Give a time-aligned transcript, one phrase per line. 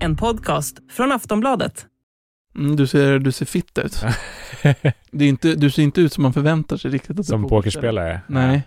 [0.00, 1.86] En podcast från Aftonbladet.
[2.56, 4.02] Mm, du, ser, du ser fitt ut.
[5.12, 7.10] det är inte, du ser inte ut som man förväntar sig riktigt.
[7.10, 8.20] Att du Som är pokerspelare?
[8.26, 8.62] Nej.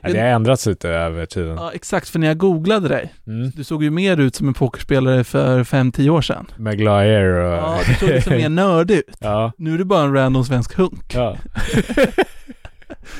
[0.00, 1.56] Ja, det har ändrats lite över tiden.
[1.56, 2.08] Ja, exakt.
[2.08, 3.50] För när jag googlade dig, Mm.
[3.50, 6.46] du såg ju mer ut som en pokerspelare för 5-10 år sedan.
[6.56, 7.52] Med glajjor och...
[7.52, 9.14] Ja, du såg liksom mer nördig ut.
[9.20, 9.52] ja.
[9.58, 11.14] Nu är du bara en random svensk hunk.
[11.14, 11.36] ja.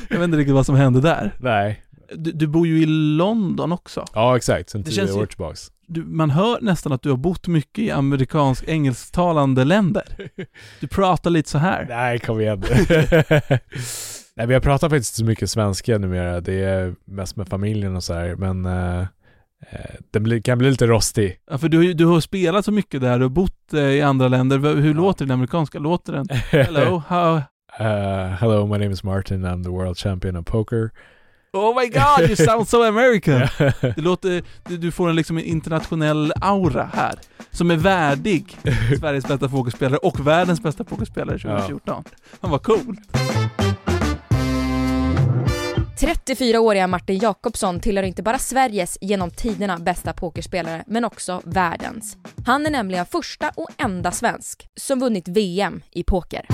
[0.08, 1.34] Jag vet inte riktigt vad som hände där.
[1.40, 1.82] Nej.
[2.14, 2.86] Du, du bor ju i
[3.16, 4.04] London också.
[4.14, 4.70] Ja, exakt.
[4.70, 5.70] Sen Det tio år tillbaks.
[5.88, 10.04] Du, man hör nästan att du har bott mycket i amerikansk engelsktalande länder.
[10.80, 11.86] Du pratar lite så här.
[11.88, 12.64] Nej, kom igen.
[14.36, 16.40] Nej, men jag pratar faktiskt inte så mycket svenska numera.
[16.40, 19.06] Det är mest med familjen och så här, men eh,
[20.10, 21.38] den kan bli lite rostig.
[21.50, 24.28] Ja, för du, har du har spelat så mycket där och bott eh, i andra
[24.28, 24.58] länder.
[24.58, 25.78] Hur låter den amerikanska?
[25.78, 26.26] Låter den?
[26.50, 27.40] Hello, how...
[27.80, 29.44] Uh, hello, my name is Martin.
[29.44, 30.90] I'm the world champion of poker.
[31.56, 33.40] Oh my god, you sound so American!
[33.80, 37.18] Det låter, du, får en liksom en internationell aura här.
[37.50, 38.56] Som är värdig
[39.00, 42.04] Sveriges bästa pokerspelare och världens bästa pokerspelare 2014.
[42.40, 42.96] Han var cool.
[46.00, 52.16] 34-åriga Martin Jakobsson tillhör inte bara Sveriges genom tiderna bästa pokerspelare, men också världens.
[52.46, 56.46] Han är nämligen första och enda svensk som vunnit VM i poker.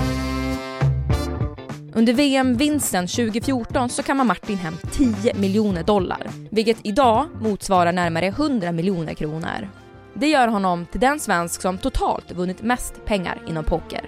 [1.95, 8.71] Under VM-vinsten 2014 så kammar Martin hem 10 miljoner dollar, vilket idag motsvarar närmare 100
[8.71, 9.69] miljoner kronor.
[10.13, 14.01] Det gör honom till den svensk som totalt vunnit mest pengar inom poker.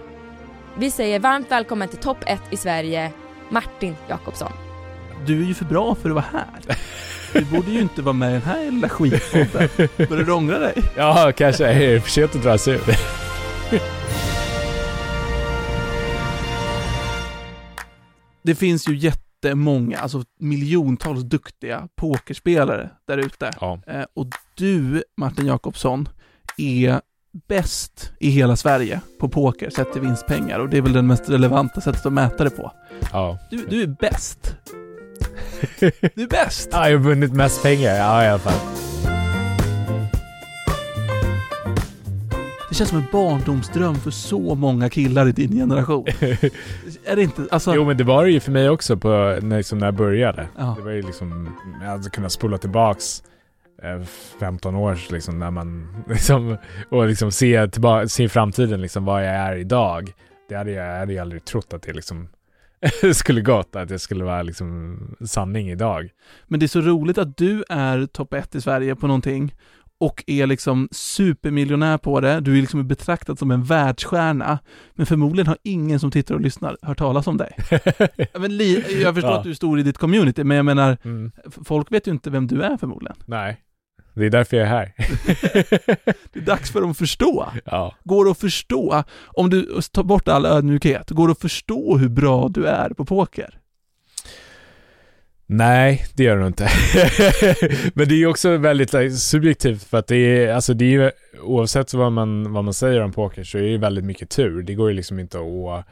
[0.78, 3.12] Vi säger varmt välkommen till topp 1 i Sverige,
[3.50, 4.51] Martin Jakobsson.
[5.25, 6.78] Du är ju för bra för att vara här.
[7.34, 9.69] Du borde ju inte vara med i den här lilla skitpodden.
[10.09, 10.74] Börjar du ångra dig?
[10.95, 12.81] ja, kanske är det för sent att dra sig ur.
[18.45, 23.51] Det finns ju jättemånga, alltså miljontals duktiga pokerspelare där ute.
[23.61, 23.79] ja.
[23.88, 26.09] Eh, och du, Martin Jakobsson,
[26.57, 27.01] är
[27.47, 31.29] bäst i hela Sverige på poker sett till vinstpengar och det är väl det mest
[31.29, 32.72] relevanta sättet att mäta det på.
[33.11, 33.38] ja.
[33.51, 34.56] Du, du är bäst.
[36.16, 36.69] Du är bäst!
[36.72, 37.95] Ja, jag har vunnit mest pengar.
[37.95, 39.15] Ja, i alla fall.
[42.75, 46.06] Det känns som en barndomsdröm för så många killar i din generation.
[47.06, 47.47] är det inte?
[47.52, 49.94] Alltså, Jo, men det var det ju för mig också på, när, liksom, när jag
[49.94, 50.47] började.
[50.58, 50.75] Ja.
[50.78, 53.24] Det var ju liksom, jag hade kunnat spola tillbaks
[53.84, 54.03] eh,
[54.40, 56.58] 15 år liksom när man liksom,
[56.90, 60.13] och liksom se, tillbaka, se framtiden liksom vad jag är idag.
[60.50, 62.28] Det hade jag, jag hade aldrig trott att det liksom
[63.13, 66.09] skulle gått, att det skulle vara liksom sanning idag.
[66.47, 69.53] Men det är så roligt att du är topp ett i Sverige på någonting
[70.00, 72.39] och är liksom supermiljonär på det.
[72.39, 74.59] Du är liksom betraktad som en världsstjärna.
[74.94, 77.57] Men förmodligen har ingen som tittar och lyssnar hört talas om dig.
[78.39, 79.38] Men li- jag förstår Ja.
[79.38, 81.31] att du är stor i ditt community, men jag menar, Mm.
[81.66, 83.16] folk vet ju inte vem du är förmodligen.
[83.25, 83.57] Nej,
[84.13, 84.94] det är därför jag är här.
[86.33, 87.47] Det är dags för dem att förstå.
[87.66, 87.95] ja.
[88.03, 92.09] Går det att förstå, om du tar bort all ödmjukhet, går det att förstå hur
[92.09, 93.59] bra du är på poker?
[95.47, 96.63] Nej, det gör det inte.
[97.94, 101.11] Men det är också väldigt like, subjektivt för att det är, alltså det är ju,
[101.44, 104.61] oavsett vad man, vad man säger om poker så är det väldigt mycket tur.
[104.63, 105.85] Det går ju liksom inte att,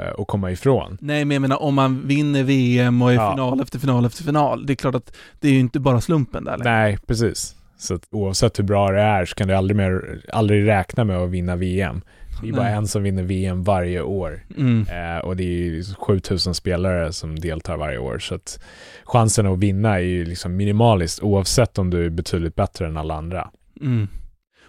[0.00, 0.98] eh, att komma ifrån.
[1.00, 3.30] Nej, men jag menar om man vinner VM och är Ja.
[3.30, 6.44] final efter final efter final, det är klart att det är ju inte bara slumpen
[6.44, 6.70] där längre.
[6.72, 7.54] Nej, precis.
[7.78, 11.16] Så att oavsett hur bra det är så kan du aldrig, mer, aldrig räkna med
[11.16, 12.02] att vinna VM.
[12.42, 14.44] Det är bara en som vinner VM varje år.
[14.56, 14.86] Mm.
[14.88, 18.18] Eh, och det är ju 7000 spelare som deltar varje år.
[18.18, 18.60] Så att
[19.04, 23.14] chansen att vinna är ju liksom minimaliskt oavsett om du är betydligt bättre än alla
[23.14, 23.50] andra.
[23.80, 24.08] Mm.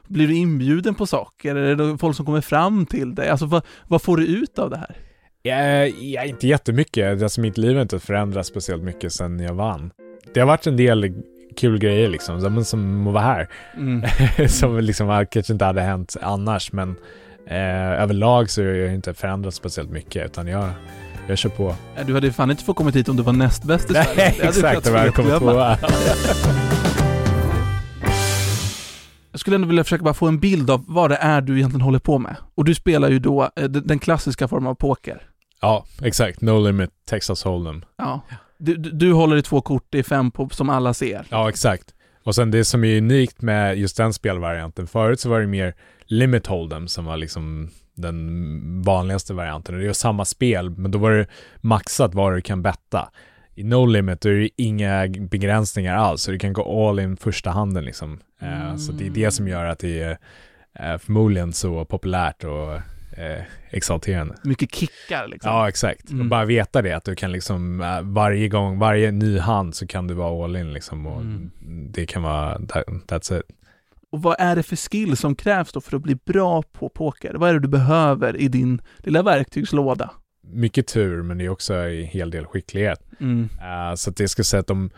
[0.08, 1.56] Blir du inbjuden på saker?
[1.56, 3.30] Är det folk som kommer fram till dig?
[3.30, 4.96] Alltså vad, vad får du ut av det här?
[5.42, 7.24] Ja, ja, inte jättemycket.
[7.24, 9.92] Alltså mitt liv har inte förändrats speciellt mycket sedan jag vann.
[10.34, 11.14] Det har varit en del
[11.58, 13.50] kul grejer liksom, som, som att vara här.
[13.78, 14.04] Mm.
[14.48, 16.96] som liksom kanske inte hade hänt annars, men
[17.48, 20.70] eh, överlag så har jag inte förändrats speciellt mycket, utan jag,
[21.28, 21.76] jag kör på.
[22.06, 24.08] Du hade fan inte fått kommit hit om du var näst bäst i Sverige.
[24.18, 24.84] Nej, hade exakt.
[24.84, 25.78] kunnat Välkommen svepglömma.
[25.78, 25.90] tvåa.
[29.32, 31.82] Jag skulle ändå vilja försöka bara få en bild av vad det är du egentligen
[31.82, 32.36] håller på med.
[32.56, 35.22] Och du spelar ju då eh, den klassiska formen av poker.
[35.62, 36.42] Ja, exakt.
[36.42, 37.82] No limit, Texas Hold'em.
[37.98, 38.22] Ja.
[38.58, 41.26] Du, du, du håller i två kort, är fem på, som alla ser.
[41.30, 41.86] Ja, exakt.
[42.24, 45.74] Och sen det som är unikt med just den spelvarianten, förut så var det mer
[46.14, 49.76] limit hold'em som var liksom den vanligaste varianten.
[49.76, 51.28] Och det är samma spel, men då var det
[51.62, 53.10] maxat vad du kan betta.
[53.56, 57.18] I No Limit då är det inga begränsningar alls, så du kan gå all in
[57.18, 58.20] första handen liksom.
[58.42, 60.18] Eh, Så det är det som gör att det är
[60.80, 62.74] eh, förmodligen så populärt och
[63.20, 64.36] eh, exalterande.
[64.44, 65.52] Mycket kickar liksom.
[65.52, 66.10] Ja, exakt.
[66.10, 66.22] Mm.
[66.22, 69.88] Och bara veta det, att du kan liksom eh, varje gång, varje ny hand så
[69.88, 71.08] kan du vara all in liksom.
[71.08, 71.52] Och Mm.
[71.92, 73.44] det kan vara, that, that's it.
[74.14, 77.34] Och vad är det för skill som krävs då för att bli bra på poker?
[77.34, 80.12] Vad är det du behöver i din lilla verktygslåda?
[80.48, 83.00] Mycket tur, men det är också en hel del skicklighet.
[83.20, 83.50] Mm.
[83.62, 84.90] Eh, så att det ska säga att de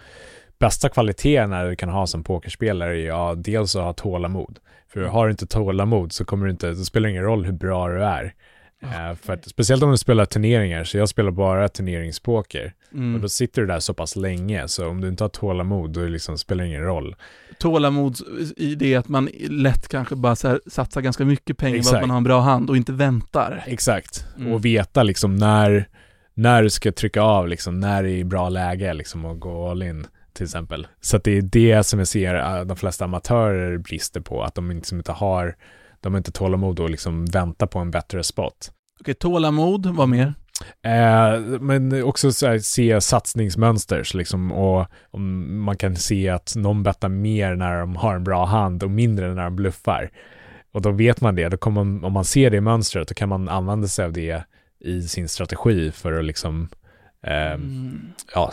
[0.59, 4.59] bästa kvaliteterna du kan ha som pokerspelare är ja, dels att ha tålamod.
[4.94, 7.88] För har du inte tålamod så kommer du inte, det spelar ingen roll hur bra
[7.88, 8.33] du är.
[8.81, 12.73] Eh, för att, speciellt om du spelar turneringar, så jag spelar bara turneringspoker.
[12.94, 13.15] Mm.
[13.15, 16.01] Och då sitter du där så pass länge, så om du inte har tålamod, då
[16.01, 17.15] liksom spelar det ingen roll.
[17.59, 18.17] Tålamod
[18.57, 22.01] i det att man lätt kanske bara så här satsar ganska mycket pengar för att
[22.01, 23.63] man har en bra hand och inte väntar.
[23.67, 24.25] Exakt.
[24.37, 24.53] Mm.
[24.53, 25.87] Och veta liksom när,
[26.33, 29.83] när du ska trycka av, liksom, när det är bra läge liksom, och gå all
[29.83, 30.87] in till exempel.
[31.01, 34.55] Så att det är det som jag ser äh, de flesta amatörer brister på, att
[34.55, 35.55] de liksom inte har,
[36.01, 38.71] de har inte tålamod att liksom vänta på en bättre spot.
[38.99, 40.33] Okej, tålamod, vad mer?
[40.83, 46.83] Eh, men också så här, se satsningsmönster liksom, och om man kan se att någon
[46.83, 50.11] bettar mer när de har en bra hand och mindre när de bluffar.
[50.71, 53.29] Och då vet man det, då kommer man, om man ser det mönstret, då kan
[53.29, 54.43] man använda sig av det
[54.79, 56.67] i sin strategi för att liksom,
[57.27, 57.99] eh, Mm,
[58.33, 58.51] ja,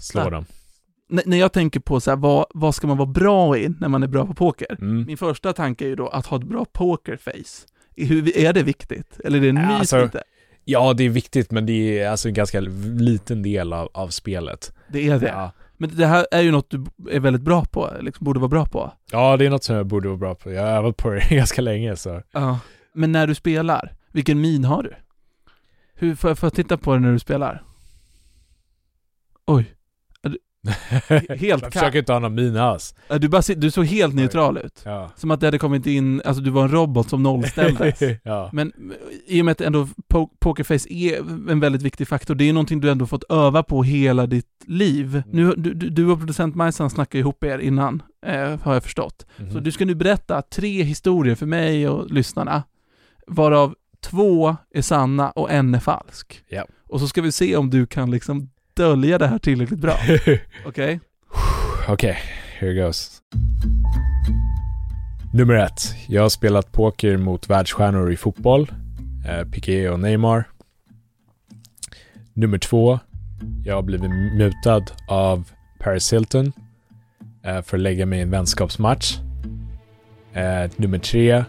[0.00, 0.44] slå dem.
[1.12, 3.88] N- när jag tänker på så här, vad, vad ska man vara bra i när
[3.88, 4.76] man är bra på poker?
[4.80, 5.04] Mm.
[5.06, 7.66] Min första tanke är ju då att ha ett bra pokerface.
[7.96, 9.20] Är, hur, är det viktigt?
[9.24, 10.20] Eller är det en myt alltså-?
[10.68, 12.60] Ja, det är viktigt, men det är alltså en ganska
[13.00, 14.72] liten del av, av spelet.
[14.88, 15.26] Det är det.
[15.26, 15.50] Ja.
[15.76, 18.66] Men det här är ju något du är väldigt bra på, liksom borde vara bra
[18.66, 18.92] på.
[19.10, 20.52] ja, det är något som jag borde vara bra på.
[20.52, 22.22] Jag har övat på det ganska länge, så.
[22.32, 22.58] Ja.
[22.92, 24.94] Men när du spelar, vilken min har du?
[25.94, 27.62] Hur, får jag, får jag titta på det när du spelar?
[29.46, 29.74] Oj.
[30.68, 32.94] Helt jag försöker inte ha någon min alls.
[33.08, 34.82] Ja, Du, bara, du såg helt neutral ut.
[34.84, 35.10] Ja.
[35.16, 38.00] Som att det hade kommit in, alltså du var en robot som nollställdes.
[38.22, 38.50] ja.
[38.52, 38.72] Men
[39.26, 41.18] i och med att ändå po- pokerface är
[41.50, 45.22] en väldigt viktig faktor, det är någonting du ändå fått öva på hela ditt liv.
[45.32, 49.26] Nu, du, du och producent Majsan snackade ihop er innan, eh, har jag förstått.
[49.36, 49.52] Mhm.
[49.52, 52.62] Så du ska nu berätta tre historier för mig och lyssnarna,
[53.26, 56.42] varav två är sanna och en är falsk.
[56.48, 56.66] Ja.
[56.88, 59.98] Och så ska vi se om du kan liksom dölja det här tillräckligt bra.
[60.66, 61.00] Okej?
[61.88, 62.18] Okej,
[62.58, 63.22] here it goes.
[65.32, 65.94] Nummer ett.
[66.08, 68.72] Jag har spelat poker mot världsstjärnor i fotboll.
[69.28, 70.44] Eh, Piqué och Neymar.
[72.32, 72.98] Nummer två.
[73.64, 76.52] Jag har blivit mutad av Paris Hilton
[77.44, 79.18] eh, för att lägga mig i en vänskapsmatch.
[80.32, 81.44] Eh, nummer tre.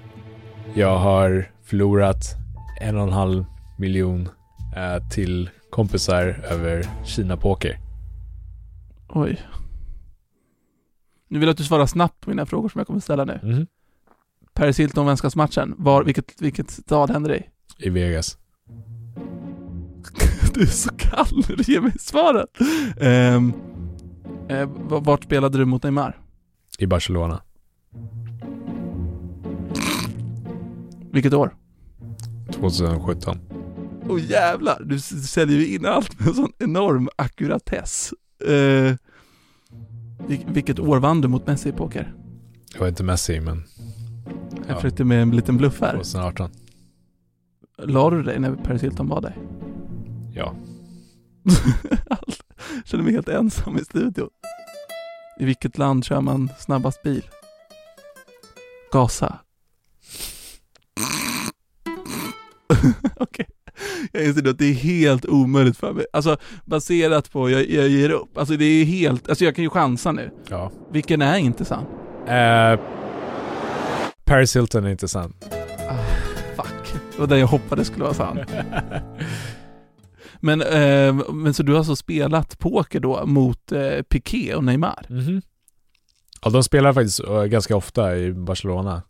[0.74, 2.36] Jag har förlorat
[2.82, 3.46] en och en halv
[3.78, 4.30] miljon
[4.76, 5.50] eh, till
[5.82, 7.80] kompisar över Kina Poker.
[9.10, 9.42] Oj.
[11.28, 13.40] Nu vill jag att du svarar snabbt på mina frågor som jag kommer ställa nu.
[13.44, 13.68] Mhm.
[14.54, 17.44] Paris Hilton vänskapsmatchen, var, vilket, vilket stad hände det i?
[17.78, 18.38] I Vegas.
[20.54, 22.50] Du är så kall när du ger mig svaret.
[23.02, 23.54] Um,
[24.50, 26.20] eh, v- vart spelade du mot Neymar?
[26.80, 27.42] I Barcelona.
[31.12, 31.56] Vilket år?
[32.52, 33.40] 2017.
[34.10, 38.14] Oh, jävlar, du säljer ju in allt med en sån enorm ackuratess.
[38.46, 38.96] Eh,
[40.28, 42.14] vil- vilket år vann du mot Messi i poker?
[42.74, 43.64] Jag var inte Messi, men
[44.58, 44.76] Jag Ja.
[44.76, 45.94] försökte med en liten bluff här.
[45.94, 46.50] 2018.
[47.84, 49.38] La du dig när Paris Hilton var dig?
[50.34, 50.56] Ja.
[52.10, 52.44] Allt.
[52.86, 54.30] Känner mig helt ensam i studion.
[55.40, 57.30] I vilket land kör man snabbast bil?
[58.92, 59.40] Gaza.
[63.16, 63.46] Okej.
[64.18, 66.06] Jag inser att det är helt omöjligt för mig.
[66.14, 68.38] Alltså baserat på, jag, jag ger upp.
[68.38, 70.32] Alltså det är helt, alltså jag kan ju chansa nu.
[70.50, 70.72] Ja.
[70.92, 71.86] Vilken är inte sann?
[72.28, 72.80] Eh,
[74.26, 75.34] Paris Hilton är inte sann.
[75.90, 77.02] Ah, fuck.
[77.12, 78.40] Det var den jag hoppades skulle vara sann.
[80.40, 85.06] Men, eh, men så du har alltså spelat poker då mot eh, Piqué och Neymar?
[85.10, 85.42] Mhm.
[86.42, 89.02] Ja, de spelar faktiskt ganska ofta i Barcelona.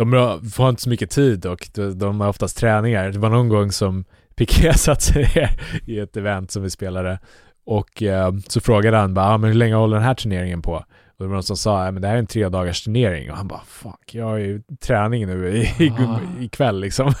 [0.00, 3.10] De får inte så mycket tid och de, har oftast träningar.
[3.10, 4.04] Det var någon gång som
[4.36, 7.18] Piqué satt sig ner i ett event som vi spelade
[7.66, 10.72] och eh, så frågade han bara, ah, men hur länge håller den här turneringen på?
[11.16, 13.30] Och det var någon som sa, "Ja, men det här är en tre dagars turnering
[13.30, 16.18] och han bara, fuck, jag har ju träning nu i, Ah.
[16.42, 17.12] ikväll liksom.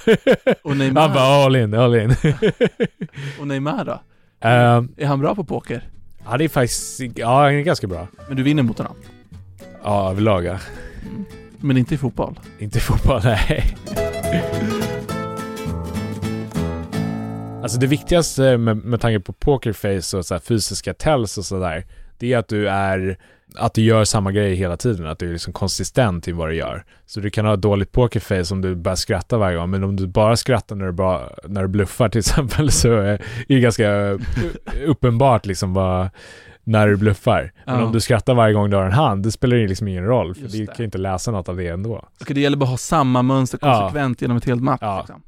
[0.64, 2.10] Och Neymar, Han bara, all in, all in.
[3.40, 3.92] och Neymar då?
[4.48, 5.82] Eh, Är han bra på poker?
[6.24, 8.06] ja, det är faktiskt, ja, han är ganska bra.
[8.28, 8.94] Men du vinner mot honom?
[9.84, 10.58] Ja, överlag ja.
[11.06, 11.24] Mm.
[11.60, 12.40] Men inte i fotboll?
[12.58, 13.76] Inte i fotboll, nej.
[17.62, 21.84] Alltså det viktigaste med, med tanke på pokerface och så här fysiska tells och sådär,
[22.18, 23.18] det är att du är,
[23.56, 26.54] att du gör samma grej hela tiden, att du är liksom konsistent i vad du
[26.54, 26.84] gör.
[27.06, 29.96] Så du kan ha ett dåligt pokerface om du börjar skratta varje gång, men om
[29.96, 34.18] du bara skrattar när du, bara, när du bluffar till exempel så är det ganska
[34.86, 36.08] uppenbart liksom vad,
[36.70, 37.52] när du bluffar.
[37.66, 37.84] Men Ja.
[37.84, 40.48] om du skrattar varje gång du har en hand, det spelar liksom ingen roll, för
[40.48, 42.08] du kan ju inte läsa något av det ändå.
[42.20, 43.80] Okej, det gäller bara att ha samma mönster Ja.
[43.80, 44.78] konsekvent genom ett helt match.
[44.80, 44.98] Ja.
[44.98, 45.22] Liksom.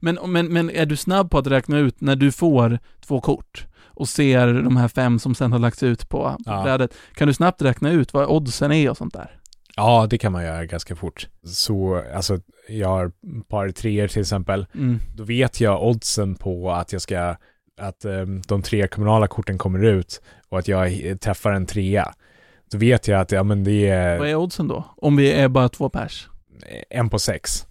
[0.00, 3.66] Men, men, men är du snabb på att räkna ut när du får två kort
[3.84, 6.62] och ser de här fem som sen har lagts ut på, på Ja.
[6.62, 9.30] brädet, kan du snabbt räkna ut vad oddsen är och sånt där?
[9.76, 11.28] Ja, det kan man göra ganska fort.
[11.46, 13.12] Så, alltså, jag har
[13.48, 14.66] par treor till exempel.
[14.74, 14.98] Mm.
[15.16, 17.36] Då vet jag oddsen på att jag ska,
[17.78, 22.14] att um, de tre kommunala korten kommer ut och att jag eh, träffar en trea.
[22.70, 24.84] Då vet jag att, ja men det är Vad är oddsen då?
[24.96, 26.28] Om vi är bara två pers?
[26.90, 27.66] en på sex.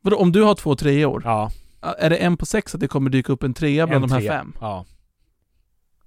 [0.00, 3.10] Vadå, om du har två treor, Ja, är det en på sex att det kommer
[3.10, 4.32] dyka upp en trea bland en de här trea.
[4.32, 4.52] fem?
[4.60, 4.84] Ja.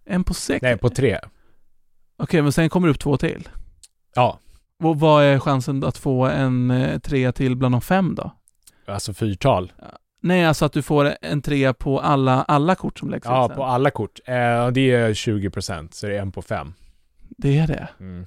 [0.05, 0.61] En på sex?
[0.61, 1.19] Nej, på tre.
[2.17, 3.49] Okej, men sen kommer det upp två till.
[4.15, 4.39] Ja,
[4.83, 8.31] Och vad är chansen att få en eh, trea till bland de fem då?
[8.85, 9.71] alltså fyrtal.
[10.23, 13.49] Nej, alltså att du får en trea på alla, alla kort som läggs Ja, ut
[13.49, 13.57] sen.
[13.57, 14.19] på alla kort.
[14.25, 14.33] Eh,
[14.67, 16.73] det är 20% så det är en på fem.
[17.37, 17.87] Det är det.
[17.99, 18.25] Mm.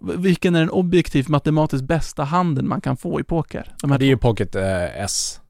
[0.00, 3.74] Vilken är den objektivt matematiskt bästa handen man kan få i poker?
[3.82, 5.40] De Det är ju pocket eh, S.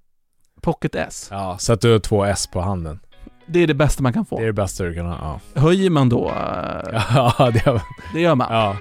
[0.62, 1.28] Pocket S.
[1.30, 3.00] Ja, så att du har två S på handen.
[3.46, 4.36] Det är det bästa man kan få.
[4.36, 5.40] Det är det bästa du kan ha.
[5.54, 6.28] Ja, Höjer man då?
[6.28, 6.34] eh,
[7.14, 7.82] ja det har,
[8.14, 8.46] Det gör man.
[8.54, 8.76] ja.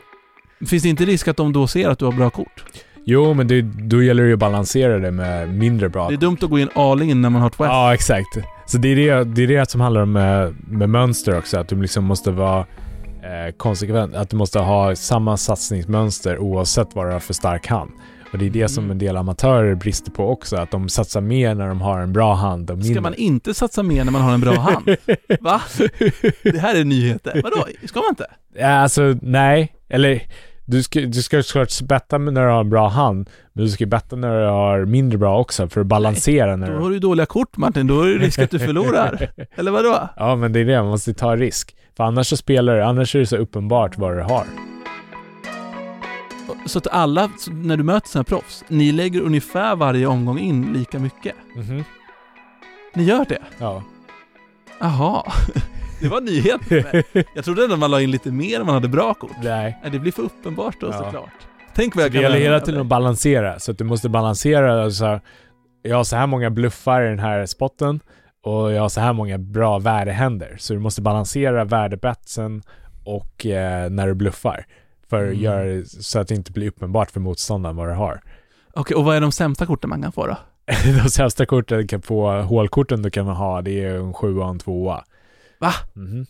[0.67, 2.63] Finns det inte risk att de då ser att du har bra kort?
[3.05, 6.17] Jo, men det, då gäller det ju att balansera det med mindre bra Det är
[6.17, 7.65] dumt att gå in all in när man har två.
[7.65, 8.37] Ja, exakt.
[8.65, 11.67] Så det är det, det är det som handlar om med, med mönster också, att
[11.67, 17.11] du liksom måste vara eh, konsekvent, att du måste ha samma satsningsmönster oavsett vad du
[17.11, 17.91] har för stark hand.
[18.31, 18.91] Och det är det som Mm.
[18.91, 22.33] en del amatörer brister på också, att de satsar mer när de har en bra
[22.33, 22.93] hand och mindre.
[22.93, 24.85] Ska man inte satsa mer när man har en bra hand?
[25.41, 25.61] Va?
[26.43, 27.41] Det här är nyheter.
[27.43, 27.65] Vadå?
[27.85, 28.25] Ska man inte?
[28.55, 30.21] Ja, alltså nej, eller
[30.65, 33.85] du ska, du ska såklart betta när du har en bra hand, men du ska
[33.85, 36.79] betta när du har mindre bra också för att balansera när Då du...
[36.83, 39.29] har du dåliga kort Martin, då är det risk att du förlorar.
[39.55, 40.09] Eller vadå?
[40.17, 41.75] Ja, men det är det, man måste ta risk.
[41.97, 44.45] För annars så spelar du, annars är det så uppenbart vad du har.
[46.65, 50.99] Så att alla, när du möter sina proffs, ni lägger ungefär varje omgång in lika
[50.99, 51.35] mycket.
[51.55, 51.83] Mhm.
[52.95, 53.41] Ni gör det?
[53.59, 53.83] Ja.
[54.79, 55.23] Jaha.
[56.03, 57.25] Det var en nyhet för mig.
[57.35, 59.31] Jag trodde ändå man la in lite mer om man hade bra kort.
[59.43, 59.79] Nej.
[59.81, 60.93] Nej, det blir för uppenbart då Ja.
[60.93, 61.29] såklart.
[61.75, 63.83] Tänk vad Så jag det kan gäller lära hela tiden att balansera, så att du
[63.83, 65.21] måste balansera så här,
[65.81, 67.99] jag har så här många bluffar i den här spotten
[68.43, 70.55] och jag har så här många bra värdehänder.
[70.59, 72.61] Så du måste balansera värdebetsen
[73.05, 74.65] och eh, när du bluffar.
[75.09, 75.77] För att Mm.
[75.79, 78.21] det så att det inte blir uppenbart för motståndaren vad du har.
[78.73, 80.37] Okej, och vad är de sämsta korten man kan få då?
[81.03, 84.49] De sämsta korten du kan få, hålkorten du kan ha, det är en sjua och
[84.49, 85.03] en tvåa.
[85.63, 85.73] Va?
[85.93, 86.25] Mhm.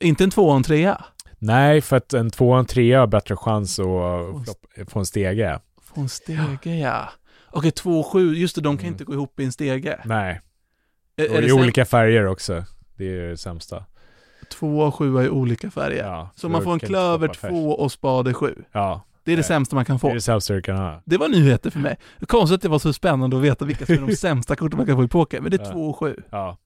[0.00, 1.04] Inte en tvåa och en trea?
[1.38, 5.58] Nej, för att en tvåa och en trea har bättre chans att få en stege.
[5.82, 7.08] Få en stege ja.
[7.50, 8.94] Okej, två och sju, just det, de kan Mm.
[8.94, 9.98] inte gå ihop i en stege.
[10.04, 10.40] Nej,
[11.16, 12.64] Är, och är det i olika färger också.
[12.96, 13.84] Det är det sämsta.
[14.52, 16.04] Två och sjua i olika färger.
[16.04, 18.54] Ja, Så man får en klöver två och spade sju.
[18.72, 20.08] Ja, Det är det sämsta man kan det få.
[20.08, 21.02] är det sämsta du kan ha.
[21.04, 21.96] Det var nyheter för mig.
[22.26, 24.86] Konstigt att det var så spännande att veta vilka som är de sämsta korten man
[24.86, 25.40] kan få i poker.
[25.40, 25.72] Men det är Ja.
[25.72, 26.16] två och sju.
[26.30, 26.58] Ja.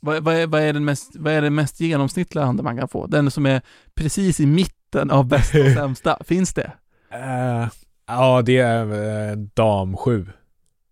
[0.00, 2.88] Vad, vad, är, vad, är den mest, vad är den mest genomsnittliga handen man kan
[2.88, 3.06] få?
[3.06, 3.62] Den som är
[3.94, 6.18] precis i mitten av bästa och sämsta.
[6.24, 6.72] Finns det?
[7.12, 7.66] Eh,
[8.06, 8.84] ja, det är
[9.32, 10.26] uh, dam 7.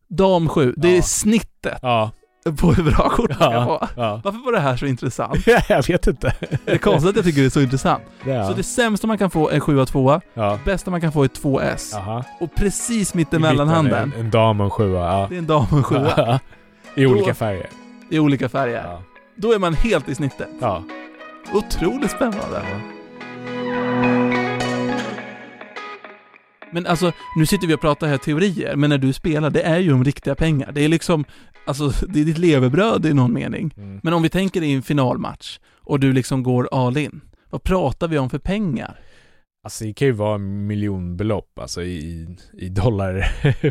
[0.08, 1.02] Dam 7, det är Ja.
[1.02, 2.10] snittet Ja.
[2.60, 3.64] på hur bra kort kan Ja.
[3.64, 4.00] få.
[4.02, 4.20] ja.
[4.24, 5.46] Varför var det här så intressant?
[5.68, 6.34] jag vet inte.
[6.64, 8.02] Det är konstigt att jag tycker det är så intressant.
[8.26, 8.48] Ja.
[8.48, 10.58] Så det sämsta man kan få är 7 2 ja.
[10.64, 11.90] bästa man kan få är 2S.
[11.92, 12.24] Jaha.
[12.40, 15.00] Och precis mittemellan mitten är handen, En, en dam och en sjua.
[15.20, 15.26] Ja.
[15.30, 15.96] det är en dam och en 7
[16.94, 17.66] I olika färger.
[18.10, 18.84] I olika färger.
[18.84, 19.02] Ja.
[19.36, 20.48] Då är man helt i snittet.
[20.60, 20.84] ja.
[21.52, 22.62] Otroligt spännande.
[26.72, 29.78] Men alltså, nu sitter vi och pratar här teorier, men när du spelar, det är
[29.78, 30.72] ju om riktiga pengar.
[30.72, 31.24] Det är liksom,
[31.66, 33.74] alltså, det är ditt levebröd i någon mening.
[33.76, 34.00] Mm.
[34.02, 38.08] Men om vi tänker i en finalmatch och du liksom går all in, vad pratar
[38.08, 39.00] vi om för pengar?
[39.64, 43.16] Alltså det kan ju vara miljonbelopp, alltså i, i dollar.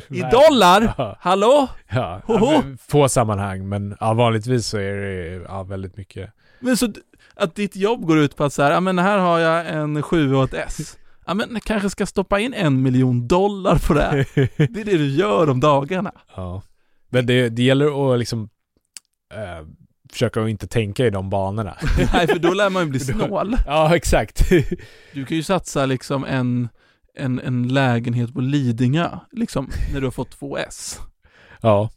[0.10, 0.94] I dollar?
[0.98, 1.18] Ja.
[1.20, 1.68] Hallå?
[1.90, 6.32] Ja, ja få sammanhang, men ja, vanligtvis så är det ja, väldigt mycket.
[6.60, 6.94] Men så
[7.36, 10.04] att ditt jobb går ut på att så här, ja men här har jag en
[10.04, 10.98] 7 och ett S.
[11.26, 14.28] Ja men jag kanske ska stoppa in en miljon dollar på det här.
[14.74, 16.12] Det är det du gör om dagarna.
[16.36, 16.62] ja.
[17.10, 18.50] Men det, det gäller att liksom,
[19.34, 19.68] eh,
[20.12, 21.78] försöka att inte tänka i de banorna.
[22.14, 23.58] Nej, för då lär man ju bli snål.
[23.66, 24.50] ja, exakt.
[25.14, 26.70] Du kan ju satsa liksom en,
[27.16, 31.00] en, en lägenhet på Lidingö, liksom, när du har fått två S.
[31.62, 31.90] ja,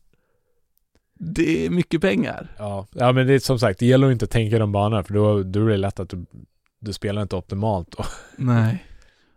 [1.14, 2.54] Det är mycket pengar.
[2.58, 2.86] ja.
[2.92, 5.14] ja, men det är som sagt, det gäller att inte tänka i de banorna för
[5.14, 6.26] då, då är det lätt att du,
[6.80, 8.04] du spelar inte optimalt då.
[8.36, 8.84] Nej.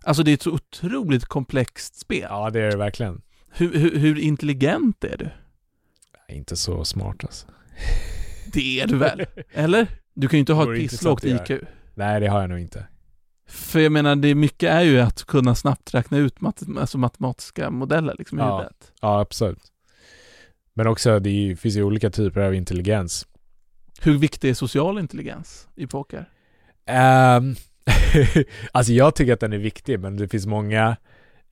[0.05, 2.27] Alltså det är ett otroligt komplext spel.
[2.29, 3.21] Ja, det är det verkligen.
[3.51, 5.29] Hur, hur, hur intelligent är du?
[6.35, 7.47] Inte så smart alltså.
[8.45, 9.25] Det är du väl?
[9.53, 9.87] Eller?
[10.13, 11.51] Du kan ju inte ha ett pisslågt IQ.
[11.95, 12.85] Nej, det har jag nog inte.
[13.47, 17.69] För jag menar, det mycket är ju att kunna snabbt räkna ut mat alltså matematiska
[17.69, 18.57] modeller liksom i Ja.
[18.57, 18.91] huvudet.
[19.01, 19.63] Ja, absolut.
[20.73, 23.27] Men också, det ju- finns ju olika typer av intelligens.
[24.01, 26.29] Hur viktig är social intelligens i poker?
[27.37, 27.55] Um,
[28.71, 30.97] alltså jag tycker att den är viktig, men det finns många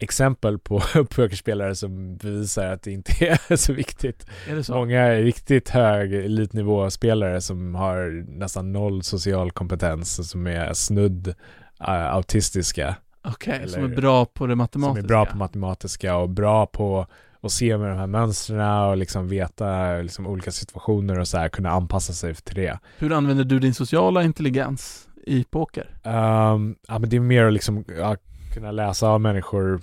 [0.03, 0.79] exempel på
[1.15, 3.11] pokerspelare som bevisar att det inte
[3.49, 4.25] är så viktigt.
[4.49, 4.73] Är det så?
[4.75, 11.89] Många riktigt hög elitnivåspelare som har nästan noll social kompetens och som är snudd uh,
[11.89, 12.95] autistiska.
[13.23, 15.03] Okej, som Eller- är bra på det Som matematiska.
[15.05, 17.07] är bra på matematiska och bra på
[17.43, 21.49] att se med de här mönstren och liksom veta liksom olika situationer och så här,
[21.49, 22.79] kunna anpassa sig till det.
[22.97, 25.89] Hur använder du din sociala intelligens i poker?
[26.03, 28.15] Um, ja men det är mer att liksom ja,
[28.53, 29.81] kunna läsa av människor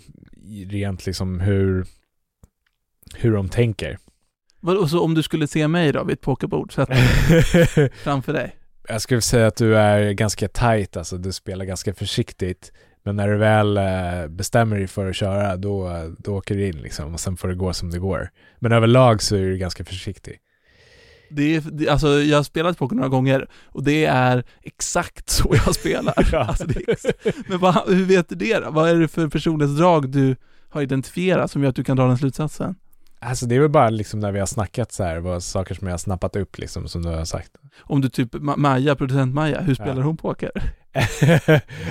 [0.66, 1.86] rent liksom hur,
[3.14, 3.98] hur de tänker.
[4.60, 8.56] Och så om du skulle se mig då vid ett pokerbord, sätta mig framför dig.
[8.88, 12.72] Jag skulle säga att du är ganska tight, alltså du spelar ganska försiktigt.
[13.02, 16.76] Men när du väl eh, bestämmer dig för att köra, då, då åker du in
[16.76, 18.30] liksom och sen får det gå som det går.
[18.58, 20.38] Men överlag så är du ganska försiktig.
[21.30, 25.54] Det är, det, alltså jag har spelat poker några gånger och det är exakt så
[25.66, 26.14] jag spelar.
[26.32, 26.38] Ja.
[26.44, 28.70] alltså, är men vad, hur vet du det då?
[28.70, 30.36] Vad är det för personlighetsdrag du
[30.70, 32.74] har identifierat som gör att du kan dra den slutsatsen?
[33.20, 35.86] Alltså det är väl bara liksom när vi har snackat så här, vad saker som
[35.86, 37.50] jag har snappat upp liksom, som du har sagt.
[37.80, 40.02] Om du typ, Ma- Maja, producent Maja, hur spelar Ja.
[40.02, 40.50] hon poker?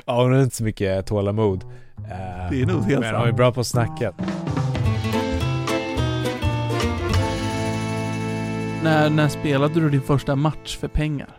[0.05, 1.63] ja, hon har inte så mycket tålamod.
[1.97, 4.13] Eh, Det är nog helt Men hon är bra på att snacka.
[8.83, 11.29] När, när spelade du din första match för pengar?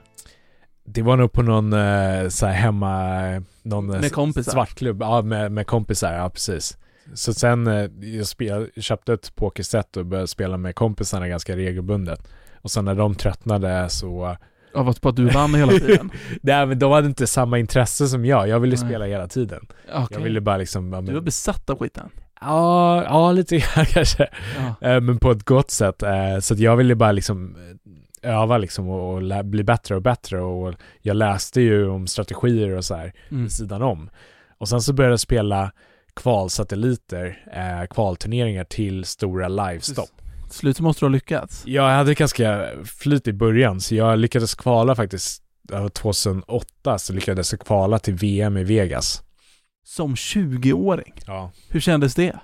[0.85, 3.19] Det var nog på någon eh, så här hemma,
[3.63, 4.53] någon eh, Med kompisar?
[4.53, 6.79] svartklubb, ja med, med kompisar, ja precis.
[7.15, 12.29] Så sen, eh, jag, spel, köpte ett pokerset och började spela med kompisarna ganska regelbundet.
[12.63, 14.37] Och sen när de tröttnade så,
[14.75, 16.11] Av att, på att du vann hela tiden?
[16.43, 18.87] nej men de hade inte samma intresse som jag, jag ville Nej.
[18.89, 19.67] spela hela tiden.
[19.95, 20.07] Okej.
[20.11, 22.11] Jag ville bara liksom, ja, Du var men, besatt av skiten?
[22.41, 24.29] Ja, ja lite grann kanske.
[24.81, 24.89] Ja.
[24.89, 26.03] Eh, men på ett gott sätt.
[26.03, 27.57] Eh, så att jag ville bara liksom
[28.23, 32.07] eh, öva liksom och, och lä- bli bättre och bättre och jag läste ju om
[32.07, 33.43] strategier och så här Mm.
[33.43, 34.11] vid sidan om.
[34.59, 35.73] Och sen så började jag spela
[36.17, 40.09] kvalsatelliter, eh, kvalturneringar till stora livestopp.
[40.51, 41.63] Till slut måste du ha lyckats.
[41.67, 47.13] Jag hade ganska flyt i början så jag lyckades kvala faktiskt, det var 2008 så
[47.13, 49.23] lyckades jag kvala till VM i Vegas.
[49.89, 51.13] Som 20-åring.
[51.27, 51.51] Ja.
[51.69, 52.39] Hur kändes det?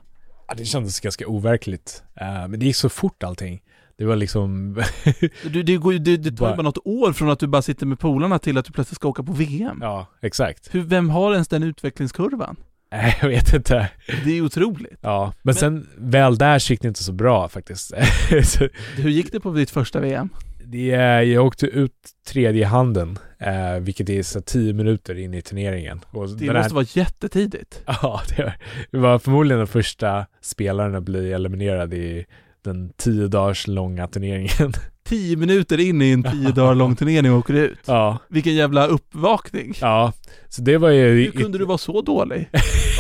[0.49, 2.03] ja det kändes ganska overkligt.
[2.21, 3.63] Eh, men det gick så fort allting.
[3.99, 4.75] Det var liksom,
[5.45, 7.87] Du, det, går, det, det tar ju Bara- något år från att du bara sitter
[7.87, 9.79] med polarna till att du plötsligt ska åka på VM.
[9.81, 10.75] ja exakt.
[10.75, 12.57] Hur, vem har ens den utvecklingskurvan?
[12.93, 13.91] Nej, jag vet inte.
[14.25, 14.99] Det är otroligt.
[15.01, 17.93] Ja, men, Men- sen väl där så gick det inte så bra faktiskt.
[18.97, 20.29] Hur gick det på ditt första VM?
[20.67, 21.93] Det, är- jag åkte ut
[22.29, 26.01] tredje handen, eh, vilket är så 10 minuter in i turneringen.
[26.11, 27.83] Och Det måste här- vara jättetidigt.
[27.87, 28.55] Ja, det var,
[28.91, 32.25] det var förmodligen den första spelaren att bli eliminerad i
[32.65, 34.73] den 10 dagars långa turneringen.
[35.09, 37.79] Tio minuter in i en tio dagar lång turnering och åker ut.
[37.87, 39.75] ja, Vilken jävla uppvakning.
[39.81, 40.13] ja,
[40.49, 41.09] så det var ju...
[41.25, 42.49] Hur kunde du vara så dålig?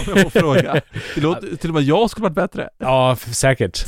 [0.06, 0.80] Om jag får fråga.
[1.14, 2.68] Det låter, till och med jag skulle varit bättre.
[2.78, 3.84] Ja, säkert.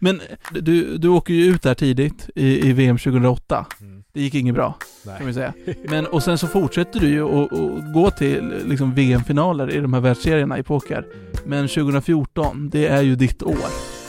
[0.00, 3.66] Men du, du åker ju ut där tidigt i, i VM 2008.
[3.80, 5.26] Mm, Det gick inget bra, kan nej.
[5.26, 5.52] vi säga.
[5.88, 10.00] Men, och sen så fortsätter du ju att gå till liksom VM-finaler i de här
[10.00, 11.06] världsserierna i poker.
[11.46, 13.56] Men 2014, det är ju ditt år.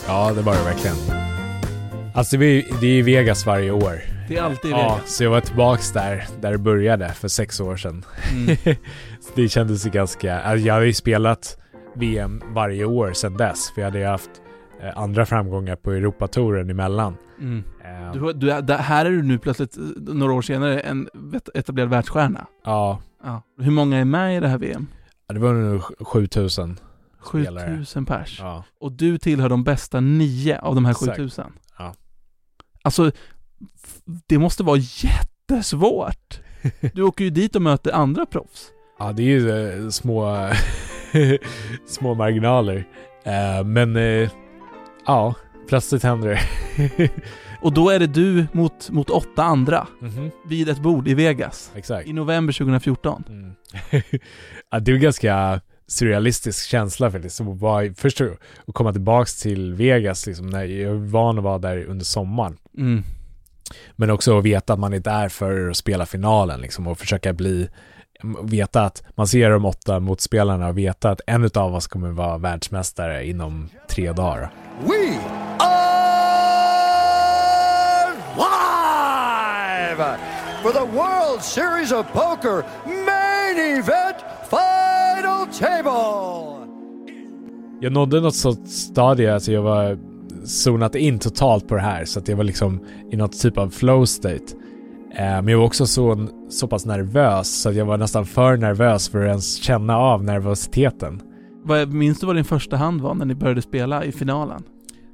[0.08, 0.96] Ja, det var det verkligen.
[2.16, 4.02] Alltså det är, i Vegas varje år.
[4.28, 5.16] Det är alltid i Ja, Vegas.
[5.16, 8.06] så jag var tillbaks där, där det började för sex år sedan.
[8.34, 8.58] Mm.
[9.36, 11.58] det kändes ju ganska, alltså jag har ju spelat
[11.96, 14.30] VM varje år sedan dess, för jag hade ju haft
[14.96, 17.18] andra framgångar på Europatouren emellan.
[17.40, 17.64] Mm.
[17.86, 21.10] Eh, Du, du, där- här är du nu plötsligt, eh, några år senare, en
[21.54, 22.48] etablerad världsstjärna.
[22.66, 23.42] ja, Ja.
[23.60, 24.88] Hur många är med i det här VM?
[25.34, 26.80] det var nog 7000.
[27.30, 27.70] Spelare.
[27.72, 28.40] 7000 pers.
[28.40, 28.64] Ja.
[28.80, 31.10] Och du tillhör de bästa nio av de här Exakt.
[31.18, 31.46] 7000.
[31.78, 31.94] Ja.
[32.82, 33.12] Alltså,
[34.28, 36.40] det måste vara jättesvårt.
[36.94, 38.68] Du åker ju dit och möter andra proffs.
[39.00, 39.50] ja, det är ju
[39.86, 40.50] eh, små,
[41.88, 42.88] små marginaler.
[43.24, 44.30] Eh, men eh,
[45.10, 45.36] ja,
[45.68, 47.10] plötsligt händer det.
[47.62, 51.72] Och då är det du mot, mot åtta andra Mhm, vid ett bord i Vegas
[51.76, 52.08] exakt.
[52.08, 53.24] i november 2014.
[53.30, 53.54] Mm.
[54.72, 57.42] ja, det är en ganska surrealistisk känsla faktiskt.
[57.42, 58.28] Att vara, först att
[58.68, 62.58] att komma tillbaks till Vegas, liksom, när jag är van att vara där under sommaren.
[62.78, 63.04] Mm.
[63.96, 67.34] Men också att veta att man är där för att spela finalen liksom, och försöka
[67.34, 67.70] bli
[68.44, 72.38] Veta att man ser de åtta motspelarna och veta att en av oss kommer vara
[72.38, 74.52] världsmästare inom tre dagar.
[74.82, 75.18] We
[75.60, 76.14] are
[78.38, 80.20] live
[80.62, 84.16] for the World Series of Poker Main Event
[84.50, 86.68] Final Table.
[87.80, 89.98] Jag nådde något sånt stadie, alltså jag var
[90.46, 93.70] zonat in totalt på det här så att jag var liksom i något typ av
[93.70, 94.56] flow state.
[95.16, 98.58] Eh, men jag var också så, så pass nervös så att jag var nästan för
[98.58, 101.22] nervös för att ens känna av nervositeten.
[101.88, 104.64] Minns du vad din första hand var när ni började spela i finalen?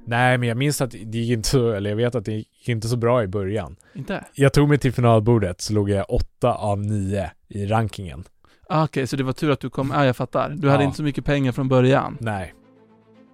[0.08, 2.70] Nej, men jag minns att det gick inte så, eller jag vet att det gick
[2.70, 3.76] inte så bra i början.
[3.96, 4.26] Inte?
[4.34, 8.24] Jag tog mig till finalbordet så låg jag åtta av nio i rankingen.
[8.70, 10.50] Ah, Okej, så det var tur att du kom, ah, jag fattar.
[10.58, 10.86] Du hade Ja.
[10.86, 12.18] inte så mycket pengar från början.
[12.20, 12.54] Nej.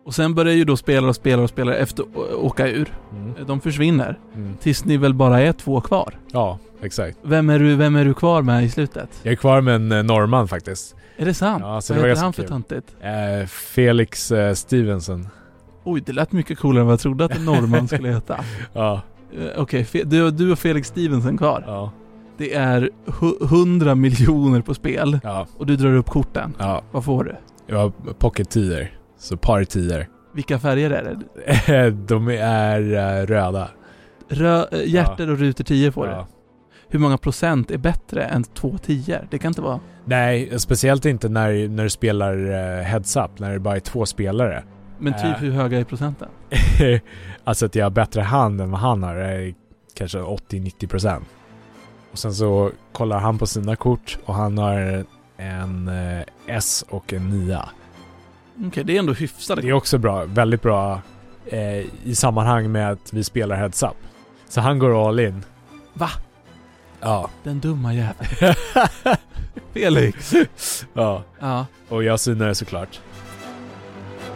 [0.05, 2.93] Och sen började ju då spelare och spelare och spelare efter åka ur.
[3.11, 3.33] Mm.
[3.47, 4.19] De försvinner.
[4.35, 4.53] Mm.
[4.61, 6.19] Tills ni väl bara är två kvar.
[6.31, 7.17] Ja, exakt.
[7.23, 9.09] Vem är du, vem är du kvar med i slutet?
[9.23, 10.95] Jag är kvar med en eh, norrman faktiskt.
[11.21, 11.63] Är det sant?
[11.65, 12.95] Ja, så Vad det heter han för töntigt?
[13.01, 15.27] Eh, Felix eh, Stevenson.
[15.83, 18.39] Oj, det lät mycket coolare än vad jag trodde att en norrman skulle heta.
[18.73, 19.01] Ja,
[19.39, 21.63] Eh, Okej, Fe- du, du och Felix Stevenson kvar.
[21.67, 21.91] ja,
[22.37, 26.53] Det är hu- 100 miljoner på spel ja, och du drar upp korten.
[26.59, 26.81] ja.
[26.91, 27.35] Vad får du?
[27.67, 28.87] Jag har pocket tior.
[29.19, 30.05] Så par tior.
[30.33, 31.03] Vilka färger är
[31.67, 31.91] det?
[32.07, 33.67] De är eh, röda.
[34.29, 36.11] Rö- äh, hjärter och ruter 10 får du.
[36.91, 39.79] Hur många procent är bättre än två 10 Det kan inte vara...
[40.05, 44.05] Nej, speciellt inte när, när du spelar eh, heads up, när det bara är två
[44.05, 44.63] spelare.
[44.99, 45.37] Men typ Äh.
[45.37, 46.29] hur höga är procenten?
[47.43, 49.53] alltså att jag har bättre hand än vad han har, är
[49.93, 51.21] kanske 80-90%.
[52.11, 55.05] Och sen så kollar han på sina kort och han har
[55.37, 57.59] en eh, S och en 9.
[58.67, 61.01] Okej, det är ändå hyfsade Det är också bra, väldigt bra
[61.45, 63.97] eh, i sammanhang med att vi spelar heads up.
[64.49, 65.43] Så han går all in.
[65.93, 66.09] Va?
[67.01, 67.29] Ja.
[67.43, 68.29] Den dumma jäveln.
[69.73, 70.33] Felix!
[70.93, 71.23] ja.
[71.39, 71.65] Ja.
[71.89, 72.99] Och jag synar det såklart.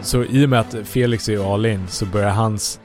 [0.01, 2.79] Så i och med att Felix är all in så börjar hans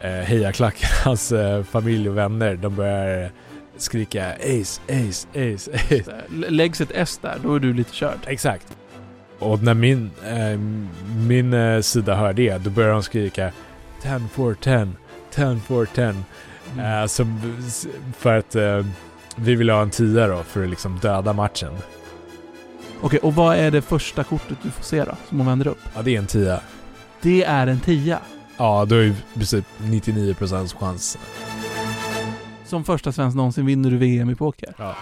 [0.00, 3.30] eh, hejaklack, hans eh, familj och vänner, de börjar
[3.76, 6.12] skrika Ace, Ace, Ace, Ace.
[6.28, 8.18] Läggs ett S där, då är du lite körd.
[8.26, 8.76] Exakt.
[9.38, 10.58] Och när min, eh,
[11.16, 13.52] min eh, sida hör det, då börjar de skrika
[14.02, 14.88] 10 for 10,
[15.30, 16.04] 10 for 10.
[16.04, 17.02] Mm.
[17.02, 17.40] Eh, som,
[18.18, 18.84] för att eh,
[19.36, 21.72] vi vill ha en tia då för att liksom döda matchen.
[23.00, 25.12] Okej, och vad är det första kortet du får se då?
[25.28, 25.78] Som man vänder upp?
[25.94, 26.60] Ja, det är en tia.
[27.20, 28.18] Det är en tia.
[28.56, 31.18] Ja, då är det i princip 99% chans.
[32.66, 34.74] Som första svensk någonsin vinner du VM i poker.
[34.76, 34.94] Ja.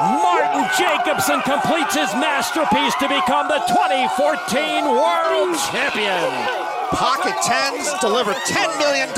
[0.00, 6.67] Martin Jacobson completes his masterpiece to become the 2014 World Champion.
[6.90, 9.08] Pocket tens deliver $10 million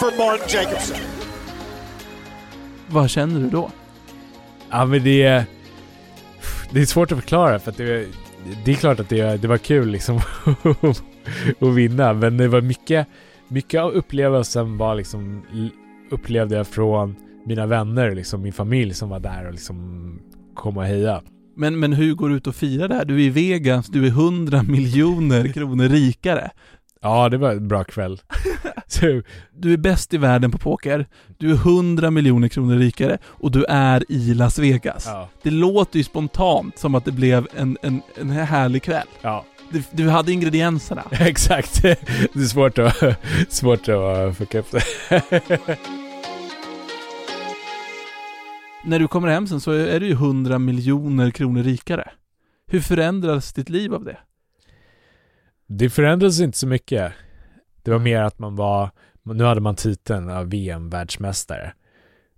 [0.00, 0.96] for Martin Jacobson.
[2.88, 3.70] Vad känner du då?
[4.70, 5.44] Ja men det är...
[6.70, 8.08] Det är svårt att förklara för att det,
[8.64, 10.16] det är klart att det, det var kul liksom
[11.60, 13.06] att vinna men det var mycket,
[13.48, 15.42] mycket av upplevelsen var liksom
[16.10, 17.16] upplevde jag från
[17.46, 20.18] mina vänner, liksom min familj som var där och liksom
[20.54, 21.22] kom och heja.
[21.56, 23.04] Men, men hur går du ut och firar det här?
[23.04, 26.50] Du är i Vegas, du är 100 miljoner kronor rikare.
[27.02, 28.20] Ja, det var en bra kväll.
[28.86, 31.06] Så, Du är bäst i världen på poker,
[31.38, 35.06] du är 100 miljoner kronor rikare och du är i Las Vegas.
[35.06, 39.06] ja, Det låter ju spontant som att det blev en, en, en härlig kväll.
[39.22, 41.02] ja, Du, du hade ingredienserna.
[41.10, 41.82] exakt.
[41.82, 42.96] Det är svårt att,
[43.48, 44.82] svårt att fucka upp det.
[48.84, 52.10] När du kommer hem sen så är du ju 100 miljoner kronor rikare.
[52.66, 54.16] Hur förändras ditt liv av det?
[55.66, 57.12] Det förändrades inte så mycket.
[57.82, 58.90] Det var mer att man var,
[59.22, 61.72] nu hade man titeln av VM-världsmästare.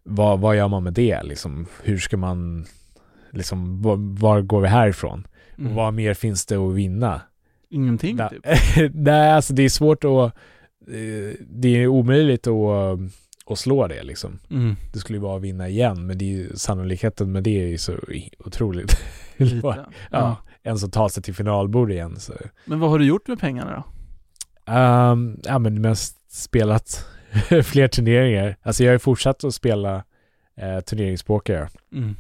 [0.03, 1.67] Vad, vad gör man med det liksom?
[1.83, 2.67] Hur ska man,
[3.31, 5.27] liksom, var, var går vi härifrån?
[5.59, 5.75] Mm.
[5.75, 7.21] Vad mer finns det att vinna?
[7.71, 8.91] Ingenting Nej, typ.
[8.95, 10.35] Nej, alltså det är svårt att,
[10.89, 12.99] eh, det är omöjligt att,
[13.47, 14.39] att slå det liksom.
[14.51, 14.77] Mm.
[14.93, 17.67] Det skulle ju vara att vinna igen, men det är ju, sannolikheten med det är
[17.67, 17.99] ju så
[18.39, 19.01] otroligt.
[19.37, 19.67] Lite.
[19.67, 20.37] ja, Ja.
[20.63, 22.33] En som tar sig till finalbord igen så.
[22.65, 24.73] Men vad har du gjort med pengarna då?
[24.73, 27.07] Um, ja men mest spelat
[27.65, 28.57] fler turneringar.
[28.63, 30.05] Alltså jag har ju fortsatt att spela
[30.57, 31.69] eh, turneringspoker.
[31.93, 32.17] Mm.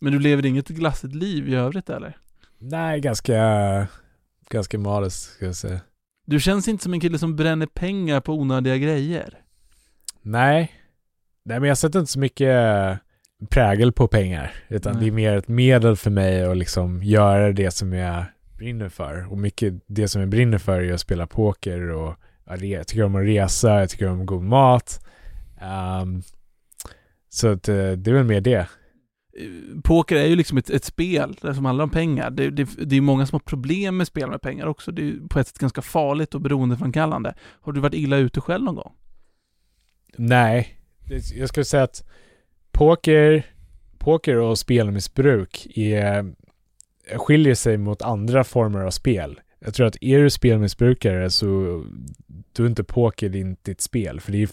[0.00, 2.16] Men du lever inget glassigt liv i övrigt eller?
[2.58, 3.86] Nej, ganska,
[4.50, 5.80] ganska modest ska jag säga.
[6.26, 9.38] Du känns inte som en kille som bränner pengar på onödiga grejer.
[10.22, 10.72] Nej.
[11.42, 12.48] Nej, men jag sätter inte så mycket
[13.46, 14.52] prägel på pengar.
[14.68, 15.02] Utan Nej.
[15.02, 18.24] det är mer ett medel för mig att liksom göra det som jag
[18.56, 19.32] brinner för.
[19.32, 22.14] Och mycket det som jag brinner för är att spela poker och
[22.60, 25.06] jag tycker om att resa, jag tycker om god mat.
[25.60, 26.22] Ehm,
[27.28, 28.68] så att, eh, det är väl mer det.
[29.38, 32.30] Eh, Poker är ju liksom ett, ett spel som handlar om pengar.
[32.30, 34.92] Det, det, det är många som har problem med spel med pengar också.
[34.92, 37.34] Det är ju på ett sätt ganska farligt och beroendeframkallande.
[37.60, 38.92] Har du varit illa ute själv någon gång?
[40.16, 40.78] Nej,
[41.34, 42.04] jag skulle säga att
[42.78, 43.42] poker,
[43.98, 46.32] poker och spelmissbruk är,
[47.16, 49.40] skiljer sig mot andra former av spel.
[49.60, 51.46] Jag tror att är du spelmissbrukare så
[52.52, 54.20] då är inte poker din, ditt spel.
[54.20, 54.48] För det är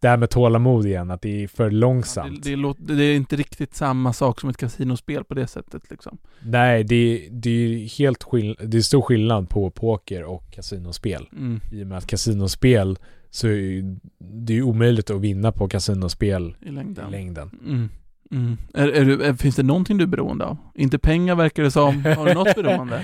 [0.00, 2.42] det här med tålamod igen, att det är för Det, långsamt.
[2.42, 6.18] det, låter, det är inte riktigt samma sak som ett kasinospel på det sättet liksom.
[6.40, 11.28] Nej, det, det är helt skill- det är stor skillnad på poker och kasinospel.
[11.32, 11.60] Mm.
[11.72, 12.98] I och med att kasinospel
[13.30, 17.08] så är ju- det är ju omöjligt att vinna på kasinospel I längden.
[17.08, 17.50] i längden.
[17.66, 17.88] Mm.
[18.32, 18.56] Mm.
[18.74, 20.56] Är, är du, är, finns det någonting du är beroende av?
[20.74, 22.04] Inte pengar verkar det som.
[22.04, 22.96] Har du något beroende?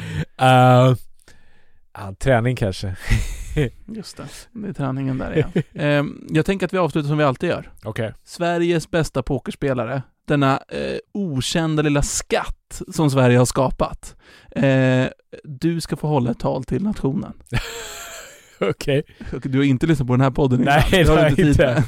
[0.42, 0.96] Uh,
[1.94, 2.96] ja, träning kanske.
[3.86, 5.50] Just det, det är träningen där igen.
[5.74, 7.70] Ehm, jag tänker att vi avslutar som vi alltid gör.
[7.84, 8.12] Okej.
[8.24, 14.16] Sveriges bästa pokerspelare, denna eh, okända lilla skatt som Sverige har skapat.
[14.50, 15.06] Eh,
[15.44, 17.32] du ska få hålla ett tal till nationen.
[18.70, 19.02] Okej.
[19.32, 20.82] Och Du har inte lyssnat på den här podden innan.
[20.92, 21.84] Nej, det har du jag inte.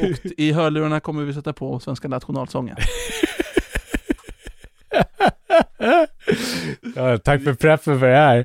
[0.00, 2.76] Och i hörlurarna kommer vi sätta på svenska nationalsången.
[6.96, 8.44] ja, tack för preffen för det här.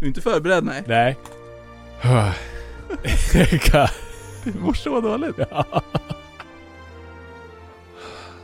[0.00, 0.82] Du är inte förberedd, nej.
[0.86, 1.16] Nej.
[4.44, 5.36] Det mår så dåligt.
[5.50, 5.82] Ja.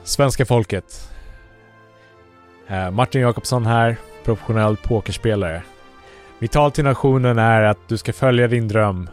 [0.04, 1.10] Svenska folket.
[2.68, 5.62] Eh, Martin Jakobsson här, professionell pokerspelare.
[6.38, 9.08] Mitt tal till nationen är att du ska följa din dröm.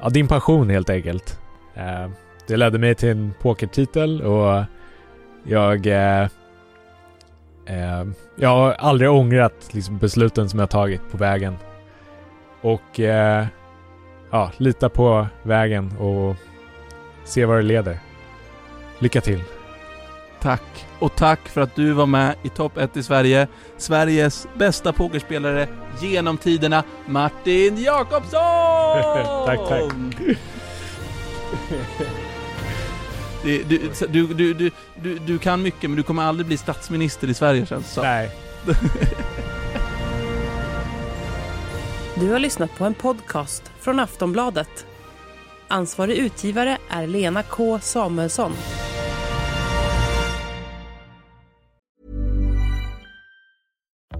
[0.00, 1.40] Ja, din passion helt enkelt.
[1.74, 2.10] Eh,
[2.46, 4.64] Det ledde mig till en pokertitel och
[5.44, 5.86] jag...
[5.86, 6.22] eh,
[7.66, 8.04] eh,
[8.36, 11.56] Jag har aldrig ångrat liksom, besluten som jag tagit på vägen.
[12.60, 13.46] Och eh,
[14.30, 16.36] ja, lita på vägen och
[17.24, 17.98] se var det leder.
[18.98, 19.42] Lycka till!
[20.42, 20.86] Tack.
[20.98, 23.48] Och tack för att du var med i topp 1 i Sverige.
[23.76, 25.68] Sveriges bästa pokerspelare
[26.00, 28.32] genom tiderna, Martin Jakobsson!
[29.46, 29.92] Tack, tack.
[33.42, 34.70] Du, du, du, du,
[35.02, 38.02] du, du kan mycket men du kommer aldrig bli statsminister i Sverige känns det.
[38.02, 38.30] Nej.
[42.20, 44.86] Du har lyssnat på en podcast från Aftonbladet.
[45.68, 48.52] Ansvarig utgivare är Lena K Samuelsson.